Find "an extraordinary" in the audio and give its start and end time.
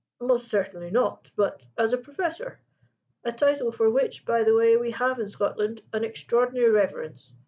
5.93-6.71